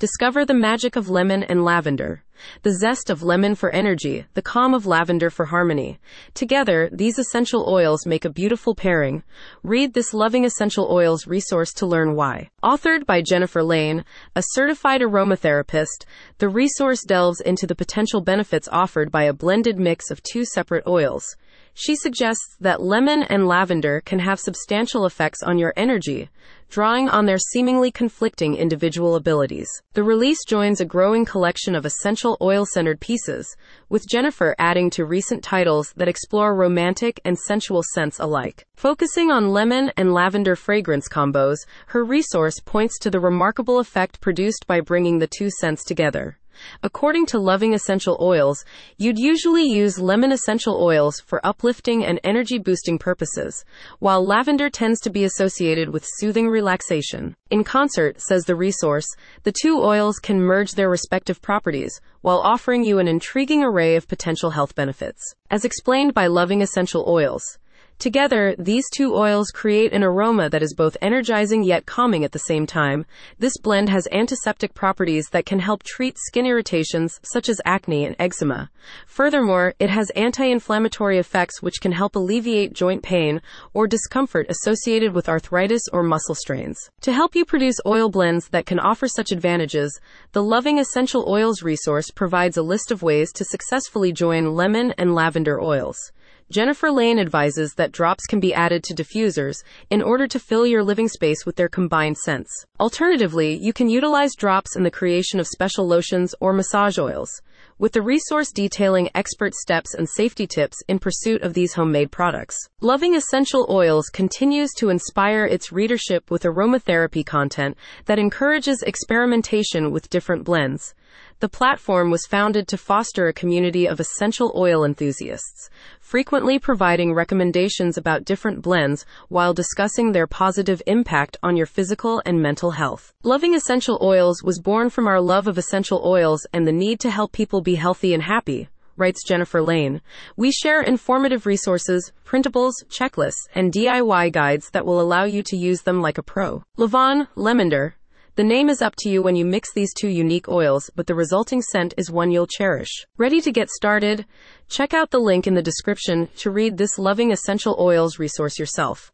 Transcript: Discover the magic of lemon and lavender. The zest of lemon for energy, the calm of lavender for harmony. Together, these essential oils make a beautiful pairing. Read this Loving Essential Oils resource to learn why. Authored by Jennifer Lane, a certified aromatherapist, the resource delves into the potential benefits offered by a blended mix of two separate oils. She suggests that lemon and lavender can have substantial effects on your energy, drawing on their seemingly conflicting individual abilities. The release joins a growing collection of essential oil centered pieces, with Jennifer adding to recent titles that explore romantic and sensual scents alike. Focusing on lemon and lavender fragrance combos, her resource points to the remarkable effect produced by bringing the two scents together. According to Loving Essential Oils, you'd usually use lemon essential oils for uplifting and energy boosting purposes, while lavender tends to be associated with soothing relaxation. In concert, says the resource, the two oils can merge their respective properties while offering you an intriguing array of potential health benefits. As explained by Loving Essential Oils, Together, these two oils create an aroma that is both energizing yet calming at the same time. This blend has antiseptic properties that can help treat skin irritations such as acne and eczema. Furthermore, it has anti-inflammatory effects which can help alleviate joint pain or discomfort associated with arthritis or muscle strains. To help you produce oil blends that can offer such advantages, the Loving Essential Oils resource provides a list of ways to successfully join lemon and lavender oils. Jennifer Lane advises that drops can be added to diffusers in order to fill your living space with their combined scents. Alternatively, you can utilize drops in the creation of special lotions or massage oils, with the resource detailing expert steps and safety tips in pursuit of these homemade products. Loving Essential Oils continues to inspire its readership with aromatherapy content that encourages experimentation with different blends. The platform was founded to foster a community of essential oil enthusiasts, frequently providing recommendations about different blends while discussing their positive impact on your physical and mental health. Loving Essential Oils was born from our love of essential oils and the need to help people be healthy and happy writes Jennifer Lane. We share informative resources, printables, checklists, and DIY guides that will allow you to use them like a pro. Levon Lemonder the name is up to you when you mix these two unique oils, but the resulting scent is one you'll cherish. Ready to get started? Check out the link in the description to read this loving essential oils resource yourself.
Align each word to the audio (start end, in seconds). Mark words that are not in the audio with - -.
Discover 0.00 0.44
the 0.44 0.54
magic 0.54 0.94
of 0.94 1.10
lemon 1.10 1.42
and 1.42 1.64
lavender. 1.64 2.22
The 2.62 2.72
zest 2.72 3.10
of 3.10 3.22
lemon 3.22 3.54
for 3.54 3.70
energy, 3.70 4.26
the 4.34 4.42
calm 4.42 4.74
of 4.74 4.86
lavender 4.86 5.30
for 5.30 5.46
harmony. 5.46 5.98
Together, 6.34 6.88
these 6.92 7.18
essential 7.18 7.66
oils 7.68 8.06
make 8.06 8.24
a 8.24 8.30
beautiful 8.30 8.74
pairing. 8.74 9.22
Read 9.62 9.94
this 9.94 10.14
Loving 10.14 10.44
Essential 10.44 10.88
Oils 10.90 11.26
resource 11.26 11.72
to 11.74 11.86
learn 11.86 12.14
why. 12.14 12.50
Authored 12.62 13.06
by 13.06 13.22
Jennifer 13.22 13.62
Lane, 13.62 14.04
a 14.34 14.42
certified 14.50 15.00
aromatherapist, 15.00 16.04
the 16.38 16.48
resource 16.48 17.02
delves 17.04 17.40
into 17.40 17.66
the 17.66 17.74
potential 17.74 18.20
benefits 18.20 18.68
offered 18.72 19.10
by 19.10 19.24
a 19.24 19.32
blended 19.32 19.78
mix 19.78 20.10
of 20.10 20.22
two 20.22 20.44
separate 20.44 20.86
oils. 20.86 21.36
She 21.74 21.94
suggests 21.94 22.56
that 22.60 22.82
lemon 22.82 23.22
and 23.22 23.46
lavender 23.46 24.02
can 24.04 24.18
have 24.18 24.40
substantial 24.40 25.06
effects 25.06 25.44
on 25.44 25.58
your 25.58 25.72
energy, 25.76 26.28
drawing 26.68 27.08
on 27.08 27.26
their 27.26 27.38
seemingly 27.38 27.92
conflicting 27.92 28.56
individual 28.56 29.14
abilities. 29.14 29.68
The 29.92 30.02
release 30.02 30.44
joins 30.44 30.80
a 30.80 30.84
growing 30.84 31.24
collection 31.24 31.76
of 31.76 31.86
essential 31.86 32.27
oil 32.42 32.66
centered 32.66 33.00
pieces, 33.00 33.56
with 33.88 34.08
Jennifer 34.08 34.54
adding 34.58 34.90
to 34.90 35.04
recent 35.06 35.42
titles 35.42 35.92
that 35.96 36.08
explore 36.08 36.54
romantic 36.54 37.20
and 37.24 37.38
sensual 37.38 37.82
scents 37.94 38.18
alike. 38.18 38.66
Focusing 38.76 39.30
on 39.30 39.52
lemon 39.52 39.90
and 39.96 40.12
lavender 40.12 40.56
fragrance 40.56 41.08
combos, 41.08 41.56
her 41.86 42.04
resource 42.04 42.60
points 42.60 42.98
to 42.98 43.10
the 43.10 43.20
remarkable 43.20 43.78
effect 43.78 44.20
produced 44.20 44.66
by 44.66 44.80
bringing 44.80 45.18
the 45.18 45.26
two 45.26 45.48
scents 45.48 45.84
together. 45.84 46.38
According 46.82 47.26
to 47.26 47.38
Loving 47.38 47.74
Essential 47.74 48.16
Oils, 48.20 48.64
you'd 48.96 49.18
usually 49.18 49.64
use 49.64 49.98
lemon 49.98 50.32
essential 50.32 50.82
oils 50.82 51.20
for 51.20 51.44
uplifting 51.44 52.04
and 52.04 52.20
energy 52.24 52.58
boosting 52.58 52.98
purposes, 52.98 53.64
while 53.98 54.24
lavender 54.24 54.70
tends 54.70 55.00
to 55.00 55.10
be 55.10 55.24
associated 55.24 55.90
with 55.90 56.06
soothing 56.18 56.48
relaxation. 56.48 57.36
In 57.50 57.64
concert, 57.64 58.20
says 58.20 58.44
the 58.44 58.56
resource, 58.56 59.06
the 59.42 59.52
two 59.52 59.78
oils 59.78 60.18
can 60.18 60.40
merge 60.40 60.72
their 60.72 60.90
respective 60.90 61.40
properties 61.40 62.00
while 62.20 62.38
offering 62.38 62.84
you 62.84 62.98
an 62.98 63.08
intriguing 63.08 63.62
array 63.62 63.96
of 63.96 64.08
potential 64.08 64.50
health 64.50 64.74
benefits. 64.74 65.22
As 65.50 65.64
explained 65.64 66.14
by 66.14 66.26
Loving 66.26 66.62
Essential 66.62 67.04
Oils, 67.08 67.58
Together, 67.98 68.54
these 68.60 68.84
two 68.94 69.16
oils 69.16 69.50
create 69.50 69.92
an 69.92 70.04
aroma 70.04 70.48
that 70.48 70.62
is 70.62 70.72
both 70.72 70.96
energizing 71.02 71.64
yet 71.64 71.84
calming 71.84 72.22
at 72.22 72.30
the 72.30 72.38
same 72.38 72.64
time. 72.64 73.04
This 73.40 73.58
blend 73.58 73.88
has 73.88 74.06
antiseptic 74.12 74.72
properties 74.72 75.30
that 75.32 75.46
can 75.46 75.58
help 75.58 75.82
treat 75.82 76.16
skin 76.16 76.46
irritations 76.46 77.18
such 77.24 77.48
as 77.48 77.60
acne 77.64 78.04
and 78.04 78.14
eczema. 78.20 78.70
Furthermore, 79.08 79.74
it 79.80 79.90
has 79.90 80.10
anti-inflammatory 80.10 81.18
effects 81.18 81.60
which 81.60 81.80
can 81.80 81.90
help 81.90 82.14
alleviate 82.14 82.72
joint 82.72 83.02
pain 83.02 83.42
or 83.74 83.88
discomfort 83.88 84.46
associated 84.48 85.12
with 85.12 85.28
arthritis 85.28 85.82
or 85.92 86.04
muscle 86.04 86.36
strains. 86.36 86.78
To 87.00 87.12
help 87.12 87.34
you 87.34 87.44
produce 87.44 87.80
oil 87.84 88.10
blends 88.10 88.48
that 88.50 88.66
can 88.66 88.78
offer 88.78 89.08
such 89.08 89.32
advantages, 89.32 90.00
the 90.30 90.42
Loving 90.44 90.78
Essential 90.78 91.24
Oils 91.28 91.64
resource 91.64 92.12
provides 92.12 92.56
a 92.56 92.62
list 92.62 92.92
of 92.92 93.02
ways 93.02 93.32
to 93.32 93.44
successfully 93.44 94.12
join 94.12 94.54
lemon 94.54 94.94
and 94.96 95.16
lavender 95.16 95.60
oils. 95.60 96.12
Jennifer 96.50 96.90
Lane 96.90 97.18
advises 97.18 97.74
that 97.74 97.92
drops 97.92 98.24
can 98.24 98.40
be 98.40 98.54
added 98.54 98.82
to 98.84 98.94
diffusers 98.94 99.62
in 99.90 100.00
order 100.00 100.26
to 100.26 100.38
fill 100.38 100.66
your 100.66 100.82
living 100.82 101.06
space 101.06 101.44
with 101.44 101.56
their 101.56 101.68
combined 101.68 102.16
scents. 102.16 102.64
Alternatively, 102.80 103.54
you 103.54 103.74
can 103.74 103.90
utilize 103.90 104.34
drops 104.34 104.74
in 104.74 104.82
the 104.82 104.90
creation 104.90 105.40
of 105.40 105.46
special 105.46 105.86
lotions 105.86 106.34
or 106.40 106.54
massage 106.54 106.98
oils, 106.98 107.42
with 107.78 107.92
the 107.92 108.02
resource 108.02 108.50
detailing 108.52 109.08
expert 109.14 109.54
steps 109.54 109.94
and 109.94 110.08
safety 110.08 110.46
tips 110.46 110.76
in 110.88 110.98
pursuit 110.98 111.42
of 111.42 111.54
these 111.54 111.74
homemade 111.74 112.10
products. 112.10 112.68
Loving 112.80 113.14
Essential 113.14 113.66
Oils 113.70 114.06
continues 114.06 114.70
to 114.78 114.90
inspire 114.90 115.44
its 115.44 115.72
readership 115.72 116.30
with 116.30 116.42
aromatherapy 116.42 117.24
content 117.24 117.76
that 118.06 118.18
encourages 118.18 118.82
experimentation 118.82 119.90
with 119.90 120.10
different 120.10 120.44
blends. 120.44 120.94
The 121.40 121.48
platform 121.48 122.10
was 122.10 122.26
founded 122.26 122.66
to 122.68 122.76
foster 122.76 123.28
a 123.28 123.32
community 123.32 123.86
of 123.86 124.00
essential 124.00 124.52
oil 124.56 124.84
enthusiasts, 124.84 125.70
frequently 126.00 126.58
providing 126.58 127.14
recommendations 127.14 127.96
about 127.96 128.24
different 128.24 128.60
blends 128.60 129.06
while 129.28 129.54
discussing 129.54 130.10
their 130.10 130.26
positive 130.26 130.82
impact 130.86 131.36
on 131.42 131.56
your 131.56 131.66
physical 131.66 132.20
and 132.26 132.42
mental 132.42 132.72
health. 132.72 133.12
Loving 133.22 133.54
Essential 133.54 133.98
Oils 134.02 134.42
was 134.42 134.60
born 134.60 134.90
from 134.90 135.06
our 135.06 135.20
love 135.20 135.46
of 135.46 135.58
essential 135.58 136.02
oils 136.04 136.44
and 136.52 136.66
the 136.66 136.72
need 136.72 136.98
to 137.00 137.10
help 137.10 137.30
people 137.30 137.47
be 137.62 137.74
healthy 137.74 138.14
and 138.14 138.22
happy 138.22 138.68
writes 138.96 139.24
Jennifer 139.24 139.62
Lane. 139.62 140.00
We 140.36 140.50
share 140.50 140.82
informative 140.82 141.46
resources, 141.46 142.12
printables, 142.24 142.72
checklists, 142.88 143.46
and 143.54 143.72
DIY 143.72 144.32
guides 144.32 144.70
that 144.70 144.84
will 144.84 145.00
allow 145.00 145.24
you 145.24 145.42
to 145.44 145.56
use 145.56 145.82
them 145.82 146.02
like 146.02 146.18
a 146.18 146.22
pro. 146.22 146.64
Levon 146.76 147.28
Lemonder 147.36 147.92
the 148.38 148.44
name 148.44 148.70
is 148.70 148.82
up 148.82 148.94
to 148.98 149.08
you 149.08 149.20
when 149.20 149.34
you 149.34 149.44
mix 149.44 149.72
these 149.72 149.92
two 149.92 150.06
unique 150.06 150.48
oils, 150.48 150.92
but 150.94 151.08
the 151.08 151.14
resulting 151.16 151.60
scent 151.60 151.92
is 151.96 152.08
one 152.08 152.30
you'll 152.30 152.46
cherish. 152.46 153.04
Ready 153.16 153.40
to 153.40 153.50
get 153.50 153.68
started? 153.68 154.26
Check 154.68 154.94
out 154.94 155.10
the 155.10 155.18
link 155.18 155.48
in 155.48 155.54
the 155.54 155.60
description 155.70 156.28
to 156.36 156.52
read 156.52 156.76
this 156.76 157.00
loving 157.00 157.32
essential 157.32 157.74
oils 157.80 158.20
resource 158.20 158.56
yourself. 158.56 159.06